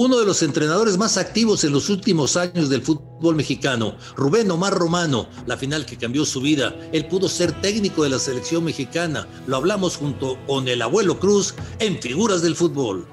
[0.00, 4.72] uno de los entrenadores más activos en los últimos años del fútbol mexicano, Rubén Omar
[4.72, 6.74] Romano, la final que cambió su vida.
[6.94, 9.28] Él pudo ser técnico de la selección mexicana.
[9.46, 13.06] Lo hablamos junto con el abuelo Cruz en Figuras del Fútbol.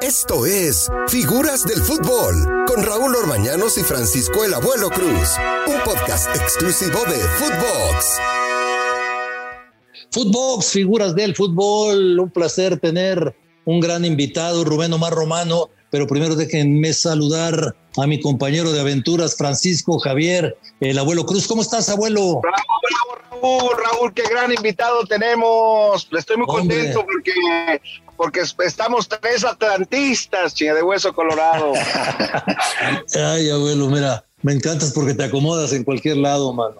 [0.00, 5.30] Esto es Figuras del Fútbol con Raúl Orbañanos y Francisco el Abuelo Cruz,
[5.66, 8.20] un podcast exclusivo de Footbox.
[10.12, 16.34] Footbox, Figuras del Fútbol, un placer tener un gran invitado, Rubén Omar Romano, pero primero
[16.34, 21.46] déjenme saludar a mi compañero de aventuras, Francisco Javier, el abuelo Cruz.
[21.46, 22.40] ¿Cómo estás, abuelo?
[22.42, 26.08] Raúl, Raúl, Raúl, qué gran invitado tenemos.
[26.16, 27.80] Estoy muy contento porque,
[28.16, 31.72] porque estamos tres atlantistas, chinga de hueso colorado.
[33.14, 36.76] Ay, abuelo, mira, me encantas porque te acomodas en cualquier lado, mano.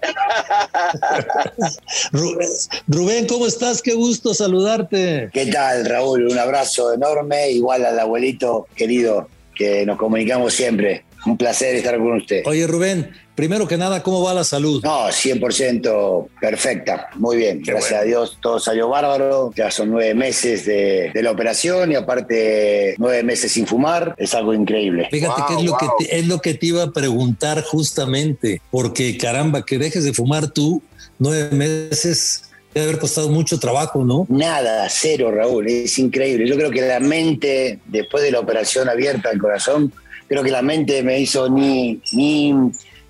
[2.88, 3.82] Rubén, ¿cómo estás?
[3.82, 5.30] Qué gusto saludarte.
[5.32, 6.28] ¿Qué tal, Raúl?
[6.28, 11.04] Un abrazo enorme, igual al abuelito querido, que nos comunicamos siempre.
[11.24, 12.42] Un placer estar con usted.
[12.46, 14.82] Oye, Rubén, primero que nada, ¿cómo va la salud?
[14.82, 17.08] No, 100% perfecta.
[17.16, 17.62] Muy bien.
[17.62, 19.50] Gracias a Dios, todo salió bárbaro.
[19.54, 24.14] Ya son nueve meses de, la operación y aparte nueve meses sin fumar.
[24.18, 25.08] Es algo increíble.
[25.10, 29.16] Fíjate que, es, lo que te, es lo que te iba a preguntar justamente, porque
[29.16, 30.82] caramba, que dejes de fumar tú
[31.18, 32.44] nueve meses
[32.74, 34.26] debe haber costado mucho trabajo, ¿no?
[34.28, 36.48] Nada, cero, Raúl, es increíble.
[36.48, 39.92] Yo creo que la mente, después de la operación abierta al corazón,
[40.26, 42.54] creo que la mente me hizo ni, ni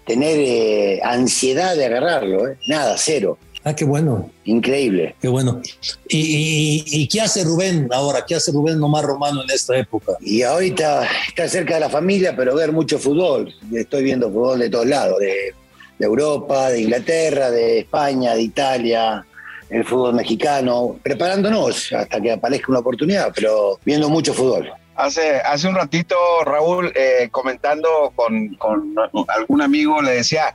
[0.06, 2.56] tener eh, ansiedad de agarrarlo, ¿eh?
[2.66, 3.38] nada, cero.
[3.64, 4.28] Ah, qué bueno.
[4.44, 5.14] Increíble.
[5.20, 5.62] Qué bueno.
[6.08, 8.24] ¿Y, qué hace Rubén ahora?
[8.26, 10.14] ¿Qué hace Rubén nomás Romano en esta época?
[10.20, 13.54] Y ahorita está cerca de la familia, pero ver mucho fútbol.
[13.72, 15.54] Estoy viendo fútbol de todos lados, de,
[15.96, 19.24] de Europa, de Inglaterra, de España, de Italia,
[19.70, 24.70] el fútbol mexicano, preparándonos hasta que aparezca una oportunidad, pero viendo mucho fútbol.
[24.94, 28.94] Hace, hace un ratito, Raúl, eh, comentando con, con,
[29.28, 30.54] algún amigo, le decía,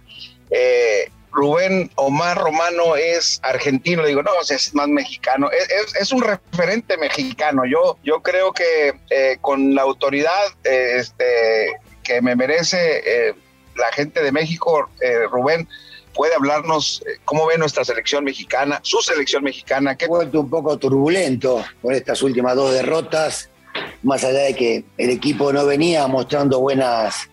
[0.52, 4.06] eh, Rubén Omar Romano es argentino.
[4.06, 5.50] Digo, no, es más mexicano.
[5.52, 7.64] Es, es, un referente mexicano.
[7.66, 13.36] Yo, yo creo que eh, con la autoridad este, que me merece
[13.76, 14.90] la gente de México,
[15.32, 15.68] Rubén,
[16.14, 19.96] puede hablarnos cómo ve nuestra selección mexicana, su selección mexicana.
[19.96, 20.08] Que...
[20.08, 23.52] vuelto un poco turbulento por estas últimas dos derrotas
[24.04, 27.30] más allá de que el equipo no venía mostrando buenas,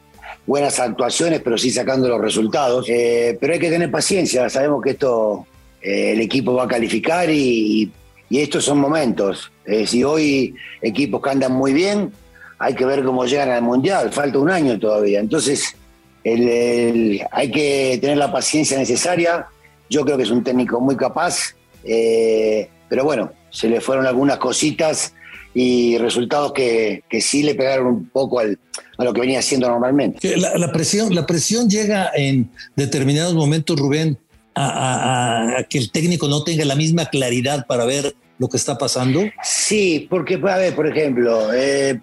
[0.47, 2.87] buenas actuaciones, pero sí sacando los resultados.
[2.89, 5.47] Eh, pero hay que tener paciencia, sabemos que esto
[5.83, 7.91] eh, el equipo va a calificar y,
[8.31, 9.53] estos son momentos.
[9.65, 12.11] Eh, si hoy equipos que andan muy bien,
[12.59, 15.21] hay que ver cómo llegan al Mundial, falta un año todavía.
[15.21, 15.77] Entonces,
[16.25, 19.47] hay que tener la paciencia necesaria.
[19.89, 25.15] Yo creo que es un técnico muy capaz, pero bueno, se le fueron algunas cositas
[25.55, 28.59] y resultados que, que sí le pegaron un poco al,
[28.99, 30.37] a lo que venía haciendo normalmente.
[30.37, 34.19] La, presión, la presión llega en determinados momentos, Rubén,
[34.57, 39.23] a, que el técnico no tenga la misma claridad para ver lo que está pasando.
[39.43, 42.01] Sí, porque, a ver, por ejemplo, eh,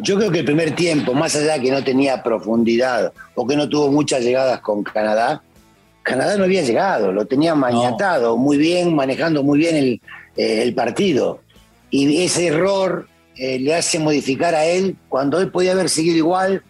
[0.00, 3.68] yo creo que el primer tiempo, más allá que no tenía profundidad o que no
[3.68, 5.42] tuvo muchas llegadas con Canadá,
[6.02, 10.00] Canadá no había llegado, lo tenía maniatado, muy bien, manejando muy bien el,
[10.36, 11.40] eh, el partido
[12.04, 16.62] y ese error eh, le hace modificar a él cuando él podía haber seguido igual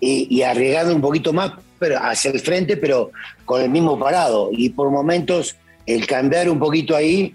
[0.00, 3.10] y, arriesgando un poquito más pero hacia el frente, pero
[3.46, 4.50] con el mismo parado.
[4.52, 7.34] Y por momentos el cambiar un poquito ahí,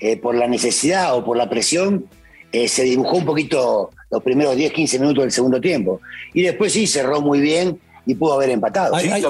[0.00, 2.06] eh, por la necesidad o por la presión,
[2.52, 6.00] eh, se dibujó un poquito los primeros 10, 15 minutos del segundo tiempo.
[6.32, 8.94] Y después sí, cerró muy bien y pudo haber empatado.
[8.94, 9.22] Hay,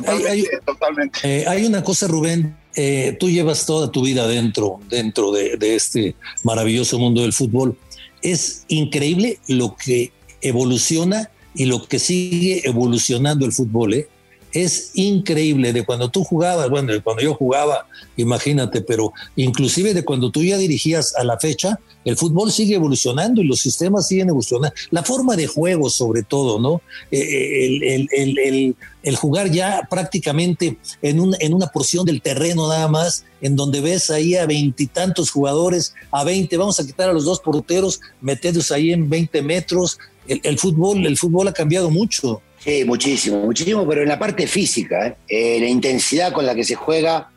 [0.64, 6.14] totalmente, hay una cosa, Rubén, eh, tú llevas toda tu vida dentro, dentro de, este
[6.42, 7.76] maravilloso mundo del fútbol.
[8.22, 13.94] Es increíble lo que evoluciona y lo que sigue evolucionando el fútbol.
[13.94, 14.08] ¿eh?
[14.52, 17.86] Es increíble de cuando tú jugabas, bueno, de cuando yo jugaba,
[18.16, 23.40] imagínate, pero inclusive de cuando tú ya dirigías a la fecha, el fútbol sigue evolucionando
[23.40, 24.74] y los sistemas siguen evolucionando.
[24.90, 26.82] La forma de juego, sobre todo, ¿no?
[27.10, 32.88] Eh, eh, el, el, jugar ya prácticamente en, un, en una porción del terreno nada
[32.88, 37.25] más, en donde ves ahí a veintitantos jugadores, a veinte, vamos a quitar a los
[37.25, 39.99] dos porteros, meterlos ahí en veinte metros.
[40.26, 42.43] El, fútbol, el fútbol ha cambiado mucho.
[42.62, 45.59] Sí, muchísimo, muchísimo, pero en la parte física, ¿eh?
[45.61, 47.29] la intensidad con la que se juega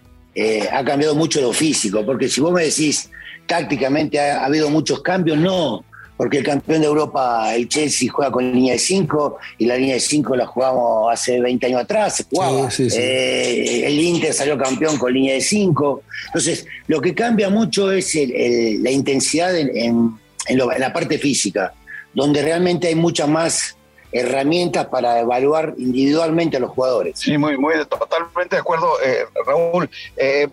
[0.72, 3.10] ha cambiado mucho lo físico, porque si vos me decís,
[3.46, 5.84] tácticamente ha, habido muchos cambios, no,
[6.18, 9.96] porque el campeón de Europa, el Chelsea, juega con línea de 5 y la línea
[9.96, 12.70] de 5 la jugamos hace 20 años atrás, se jugaba.
[12.80, 16.04] Eh, el Inter salió campeón con línea de 5.
[16.28, 20.18] Entonces, lo que cambia mucho es la intensidad en,
[20.50, 21.74] la parte física.
[22.14, 23.75] donde realmente hay muchas más
[24.16, 27.20] herramientas para evaluar individualmente a los jugadores.
[27.20, 29.90] Sí, muy, muy, totalmente de acuerdo, eh, Raúl.
[30.16, 30.48] Eh,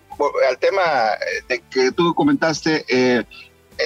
[0.48, 0.82] al tema
[1.48, 3.22] de que tú comentaste, eh,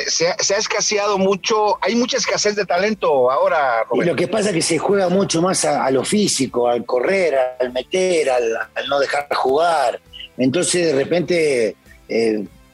[0.06, 3.84] se, ha, escaseado mucho, hay mucha escasez de talento ahora.
[3.92, 7.36] Y lo que pasa es que se juega mucho más a, lo físico, al correr,
[7.60, 10.00] al meter, al, no dejar jugar.
[10.38, 11.76] Entonces de repente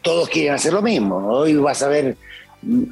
[0.03, 1.17] todos quieren hacer lo mismo.
[1.17, 2.17] Hoy vas a ver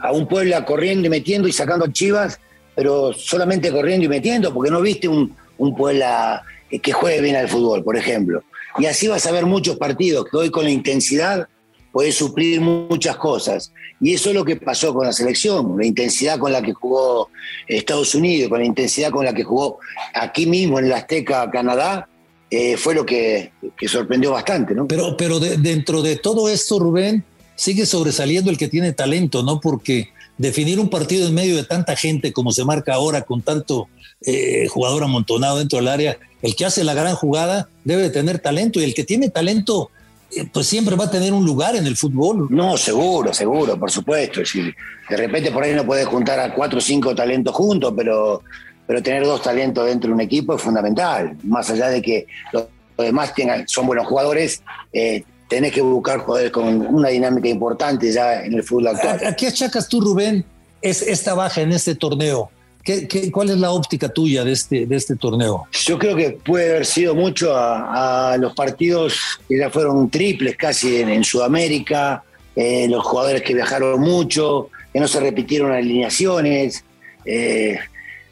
[0.02, 2.40] a un pueblo corriendo y metiendo y sacando chivas
[2.74, 6.42] pero solamente corriendo y metiendo, porque no viste un, un Puebla
[6.82, 8.42] que juegue bien al fútbol, por ejemplo.
[8.78, 11.48] Y así vas a ver muchos partidos que hoy con la intensidad
[11.92, 13.72] puede suplir muchas cosas.
[14.00, 17.28] Y eso es lo que pasó con la selección, la intensidad con la que jugó
[17.66, 19.78] Estados Unidos, con la intensidad con la que jugó
[20.14, 22.08] aquí mismo en el Azteca, Canadá,
[22.50, 23.52] eh, fue lo que,
[23.86, 24.88] sorprendió bastante, ¿no?
[24.88, 27.24] Pero, pero dentro de todo esto, Rubén,
[27.54, 29.60] sigue sobresaliendo el que tiene talento, ¿no?
[29.60, 30.08] Porque
[30.40, 33.88] definir un partido en medio de tanta gente como se marca ahora, con tanto
[34.22, 38.38] eh, jugador amontonado dentro del área, el que hace la gran jugada debe de tener
[38.38, 39.90] talento y el que tiene talento,
[40.34, 42.46] eh, pues siempre va a tener un lugar en el fútbol.
[42.48, 44.42] No, seguro, seguro, por supuesto.
[44.46, 48.42] Si de repente por ahí no puedes juntar a cuatro o cinco talentos juntos, pero,
[48.86, 51.36] pero tener dos talentos dentro de un equipo es fundamental.
[51.42, 52.64] Más allá de que los
[52.96, 58.44] demás tengan, son buenos jugadores, eh, tenés que buscar jugadores con una dinámica importante ya
[58.44, 59.20] en el fútbol actual.
[59.26, 60.44] ¿A, qué achacas tú, Rubén,
[60.80, 62.50] es esta baja en este torneo?
[62.82, 65.66] ¿Qué, cuál es la óptica tuya de este, de este torneo?
[65.84, 69.18] Yo creo que puede haber sido mucho a, los partidos
[69.48, 72.24] que ya fueron triples casi en, Sudamérica,
[72.56, 76.84] eh, los jugadores que viajaron mucho, que no se repitieron alineaciones.
[77.24, 77.78] Eh,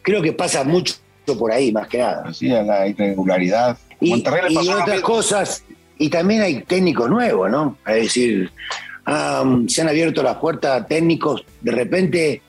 [0.02, 0.94] creo que pasa mucho
[1.38, 2.32] por ahí, más que nada.
[2.32, 3.76] Sí, la irregularidad.
[4.00, 5.64] Y, y otras cosas,
[5.98, 7.76] y también hay técnicos nuevos, ¿no?
[7.86, 8.50] Es decir,
[9.68, 12.42] se han abierto las puertas técnicos de repente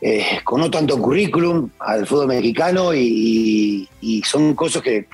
[0.00, 3.88] eh, con no tanto currículum al fútbol mexicano y,
[4.24, 5.06] son cosas que,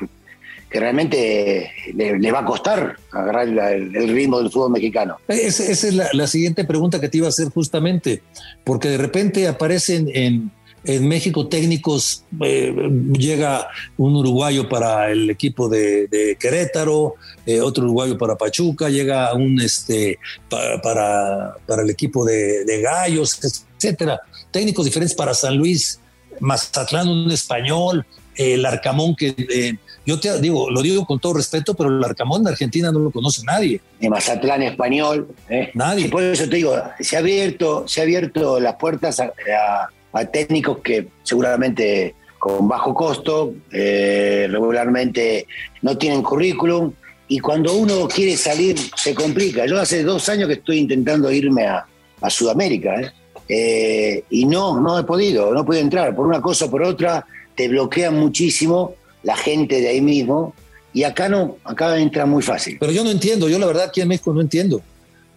[0.71, 5.17] realmente le, va a costar agarrar el, ritmo del fútbol mexicano.
[5.29, 8.23] esa es la, siguiente pregunta que te iba a hacer justamente,
[8.65, 10.51] porque de repente aparecen en,
[10.89, 12.75] en México técnicos, eh,
[13.13, 13.69] llega
[13.99, 20.19] un uruguayo para el equipo de, Querétaro, eh, otro uruguayo para Pachuca, llega un este
[20.49, 23.39] para, para, el equipo de, Gallos,
[23.77, 24.19] etcétera.
[24.51, 26.01] Técnicos diferentes para San Luis,
[26.41, 29.75] Mazatlán, un español, el Arcamón que eh,
[30.07, 33.11] yo te digo, lo digo con todo respeto, pero el Arcamón de Argentina no lo
[33.11, 33.83] conoce nadie.
[34.01, 35.29] Ni Mazatlán español.
[35.75, 36.09] Nadie.
[36.09, 39.89] por eso te digo, se ha abierto, se ha abierto las puertas a a
[40.31, 45.47] técnicos que seguramente con bajo costo, eh, regularmente
[45.83, 46.93] no tienen currículum
[47.27, 49.67] y cuando uno quiere salir se complica.
[49.67, 51.87] Yo hace dos años que estoy intentando irme a,
[52.29, 53.13] Sudamérica ¿eh?
[53.49, 56.17] Eh, y no, no he podido, no puedo entrar.
[56.17, 57.25] Por una cosa o por otra
[57.55, 60.55] te bloquean muchísimo la gente de ahí mismo
[60.93, 62.77] y acá no, acá entra muy fácil.
[62.81, 64.83] Pero yo no entiendo, yo la verdad aquí en México no entiendo.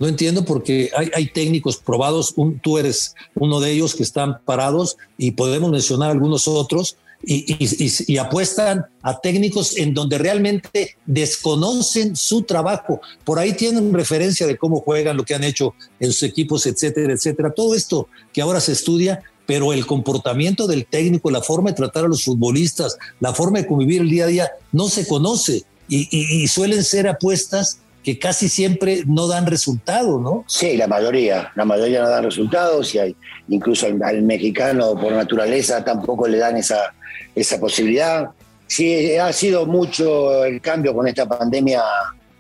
[0.02, 2.34] No entiendo porque hay, técnicos probados,
[2.64, 8.84] tú eres uno de ellos que están parados y podemos mencionar algunos otros y, apuestan
[9.04, 13.00] a técnicos en donde realmente desconocen su trabajo.
[13.24, 17.14] Por ahí tienen referencia de cómo juegan, lo que han hecho en sus equipos, etcétera,
[17.14, 17.52] etcétera.
[17.52, 22.06] Todo esto que ahora se estudia, pero el comportamiento del técnico, la forma de tratar
[22.06, 26.48] a los futbolistas, la forma de convivir el día a día, no se conoce y
[26.48, 30.44] suelen ser apuestas que casi siempre no dan resultado, ¿no?
[30.48, 33.16] Sí, la mayoría, la mayoría no dan resultados y hay,
[33.50, 36.94] incluso al, mexicano por naturaleza tampoco le dan esa,
[37.36, 38.30] esa posibilidad.
[38.66, 41.84] Sí, ha sido mucho el cambio con esta pandemia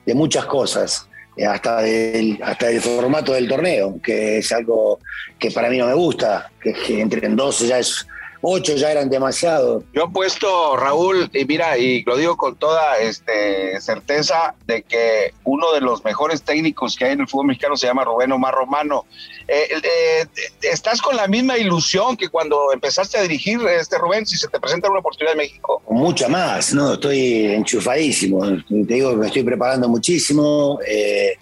[0.05, 4.99] de muchas cosas, eh, hasta del, hasta el formato del torneo, que es algo
[5.37, 8.07] que para mí no me gusta, que, que entre en 12 ya es
[8.41, 9.83] ocho ya eran demasiado.
[9.93, 15.33] Yo he puesto, Raúl, y mira, y lo digo con toda este, certeza, de que
[15.43, 18.53] uno de los mejores técnicos que hay en el fútbol mexicano se llama Rubén Omar
[18.53, 19.05] Romano.
[19.47, 20.27] Eh, eh,
[20.61, 24.59] ¿Estás con la misma ilusión que cuando empezaste a dirigir, este Rubén, si se te
[24.59, 25.81] presenta una oportunidad en México?
[25.89, 26.93] Mucha más, ¿no?
[26.93, 28.45] Estoy enchufadísimo.
[28.67, 30.79] Te digo que me estoy preparando muchísimo.
[30.87, 31.37] Eh,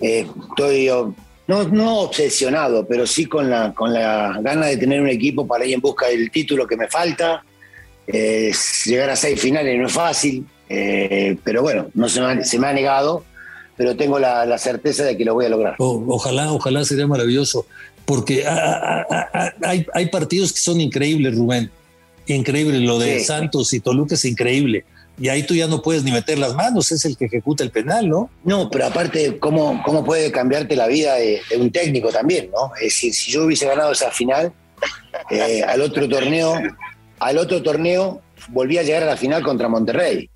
[0.00, 0.90] estoy
[1.48, 5.64] no, no obsesionado, pero sí con la, con la gana de tener un equipo para
[5.64, 7.42] ir en busca del título que me falta.
[8.06, 8.52] Eh,
[8.84, 12.58] llegar a seis finales no es fácil, eh, pero bueno, no se me, ha, se
[12.58, 13.24] me, ha, negado,
[13.78, 15.74] pero tengo la, certeza de que lo voy a lograr.
[15.78, 17.66] ojalá, ojalá sería maravilloso,
[18.04, 21.70] porque hay, hay, partidos que son increíbles, Rubén.
[22.26, 24.84] Increíble, lo de Santos y Toluca es increíble
[25.20, 27.70] y ahí tú ya no puedes ni meter las manos, es el que ejecuta el
[27.70, 28.30] penal, ¿no?
[28.44, 32.72] No, pero aparte, ¿cómo, cómo puede cambiarte la vida de, un técnico también, ¿no?
[32.76, 34.52] Es decir, si yo hubiese ganado esa final,
[35.30, 36.54] Eh, al otro torneo,
[37.18, 40.30] al otro torneo volví a llegar a la final contra Monterrey.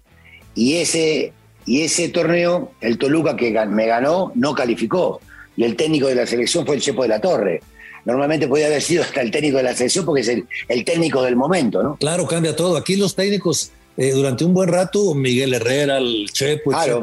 [0.54, 1.32] Y ese,
[1.64, 5.20] y ese torneo, el Toluca que me ganó, no calificó.
[5.56, 7.60] Y el técnico de la selección fue el Chepo de la Torre.
[8.04, 11.36] Normalmente podía haber sido hasta el técnico de la selección porque es el, técnico del
[11.36, 11.96] momento, ¿no?
[11.96, 12.76] Claro, cambia todo.
[12.76, 17.02] Aquí los técnicos, eh, durante un buen rato, Miguel Herrera, el Chepo, claro.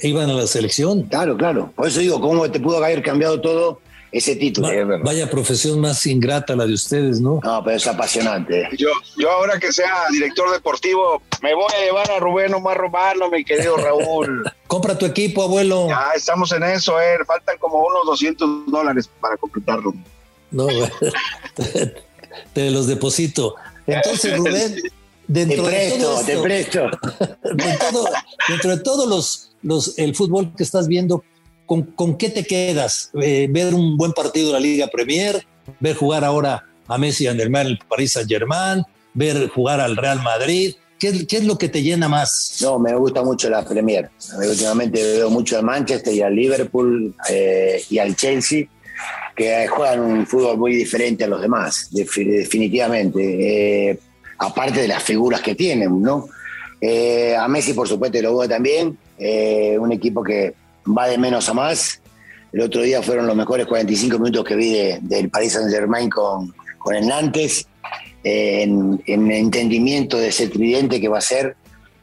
[0.00, 1.02] iban a la selección.
[1.04, 1.72] Claro, claro.
[1.74, 3.80] Por eso digo, ¿cómo te pudo haber cambiado todo
[4.12, 4.68] ese título.
[5.02, 7.40] vaya profesión más ingrata la de ustedes, ¿no?
[7.42, 8.68] No, pero es apasionante.
[8.78, 8.88] Yo,
[9.18, 13.44] yo ahora que sea director deportivo, me voy a llevar a Rubén Omar Romano, mi
[13.44, 14.50] querido Raúl.
[14.66, 15.88] Compra tu equipo, abuelo.
[15.88, 17.18] Ya estamos en eso, eh.
[17.26, 19.92] faltan como unos 200 dólares para completarlo.
[20.50, 20.66] No,
[22.52, 23.56] te los deposito.
[23.86, 24.80] Entonces, Rubén,
[25.26, 26.90] dentro de todo te presto.
[28.48, 31.24] dentro de todos los, los, el fútbol que estás viendo,
[31.66, 33.10] ¿con, qué te quedas?
[33.20, 35.46] Eh, ¿Ver un buen partido de la Liga Premier?
[35.80, 38.82] ¿Ver jugar ahora a Messi en el Paris Saint Germain?
[39.14, 40.74] ¿Ver jugar al Real Madrid?
[40.98, 42.58] ¿Qué, es lo que te llena más?
[42.62, 44.10] No, me gusta mucho la Premier.
[44.38, 48.66] Últimamente veo mucho al Manchester y al Liverpool eh, y al Chelsea,
[49.34, 53.90] que juegan un fútbol muy diferente a los demás, definitivamente.
[53.90, 53.98] Eh,
[54.38, 56.28] aparte de las figuras que tienen, ¿no?
[57.38, 58.96] a Messi, por supuesto, lo veo también.
[59.78, 60.54] un equipo que
[60.86, 62.00] va de menos a más.
[62.52, 66.54] El otro día fueron los mejores 45 minutos que vi del Paris Saint Germain con,
[66.78, 67.66] con el Nantes,
[68.22, 71.56] eh, en, entendimiento de ese tridente que va a ser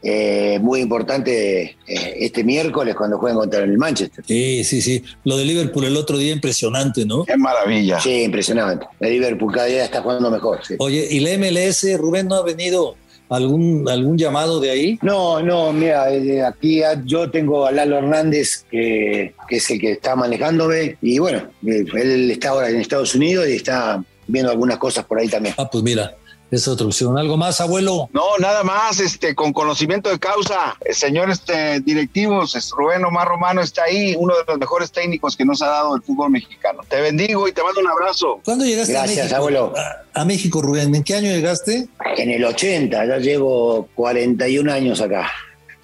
[0.05, 4.25] eh, muy importante eh, este miércoles cuando jueguen contra el Manchester.
[4.27, 5.01] Sí, sí, sí.
[5.23, 7.23] Lo de Liverpool el otro día impresionante, ¿no?
[7.23, 8.01] Qué maravilla.
[8.01, 8.85] Sí, impresionante.
[8.99, 10.59] El Liverpool cada día está jugando mejor.
[10.79, 12.97] Oye, ¿y la MLS, Rubén, no ha venido
[13.29, 14.99] algún, algún llamado de ahí?
[15.01, 20.17] No, no, mira, eh, aquí yo tengo a Lalo Hernández, que, es el que está
[20.17, 25.19] manejándome, y bueno, él está ahora en Estados Unidos y está viendo algunas cosas por
[25.19, 25.55] ahí también.
[25.57, 26.15] Ah, pues mira,
[26.55, 27.17] es otra opción.
[27.17, 28.09] ¿Algo más, abuelo?
[28.13, 30.75] No, nada más, este, con conocimiento de causa.
[30.81, 35.45] El señor este, directivos, Rubén Omar Romano está ahí, uno de los mejores técnicos que
[35.45, 36.81] nos ha dado el fútbol mexicano.
[36.87, 38.39] Te bendigo y te mando un abrazo.
[38.45, 39.35] ¿Cuándo llegaste Gracias, a México?
[39.37, 39.73] abuelo.
[40.13, 40.93] A, México, Rubén.
[40.93, 41.87] ¿En qué año llegaste?
[42.17, 45.29] En el 80, ya llevo 41 años acá.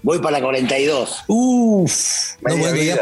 [0.03, 1.23] Voy para la 42.
[1.27, 1.91] Uf,
[2.41, 2.95] no, bueno, ya,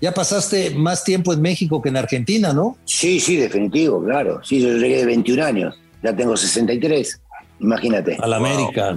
[0.00, 2.76] ya pasaste más tiempo en México que en Argentina, ¿no?
[2.84, 4.40] Sí, sí, definitivo, claro.
[4.42, 7.20] Sí, yo llegué de 21 años ya tengo 63,
[7.60, 8.18] imagínate.
[8.20, 8.94] A la América.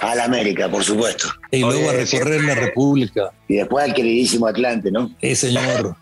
[0.00, 1.28] A la América, por supuesto.
[1.50, 3.32] Y luego a recorrer la República.
[3.48, 5.10] Y después al queridísimo Atlante, ¿no?
[5.20, 5.96] Sí, señor.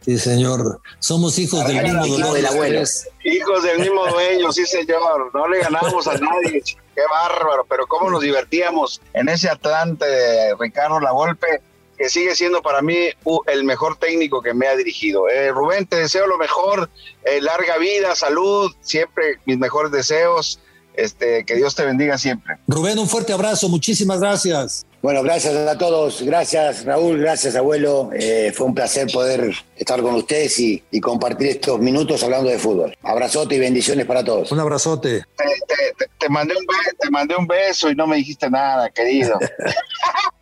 [0.00, 0.80] Sí, señor.
[0.98, 2.82] Somos hijos del mismo dueño.
[3.24, 5.30] Hijos del mismo dueño, sí, señor.
[5.34, 6.62] No le ganamos a nadie.
[6.94, 7.66] Qué bárbaro.
[7.68, 11.60] Pero cómo nos divertíamos en ese Atlante de Ricardo La Volpe
[12.02, 12.96] que sigue siendo para mí
[13.46, 15.28] el mejor técnico que me ha dirigido.
[15.28, 16.90] Eh, Rubén, te deseo lo mejor,
[17.24, 20.58] eh, larga vida, salud, siempre mis mejores deseos.
[20.94, 22.56] Este, que Dios te bendiga siempre.
[22.66, 24.84] Rubén, un fuerte abrazo, muchísimas gracias.
[25.00, 28.10] Bueno, gracias a todos, gracias Raúl, gracias abuelo.
[28.12, 32.94] Eh, fue un placer poder estar con ustedes y, compartir estos minutos hablando de fútbol.
[33.02, 34.52] Abrazote y bendiciones para todos.
[34.52, 35.24] Un abrazote.
[36.18, 36.66] Te, mandé, un
[36.98, 39.38] te mandé un beso y no me dijiste nada, querido.